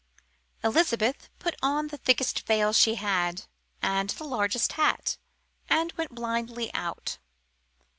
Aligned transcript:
Elizabeth 0.63 1.29
put 1.37 1.53
on 1.61 1.89
the 1.89 1.97
thickest 1.97 2.47
veil 2.47 2.73
she 2.73 2.95
had, 2.95 3.43
and 3.83 4.09
the 4.09 4.23
largest 4.23 4.71
hat, 4.73 5.17
and 5.69 5.93
went 5.93 6.15
blindly 6.15 6.73
out. 6.73 7.19